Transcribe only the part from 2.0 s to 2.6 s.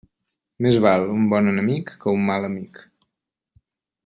que un mal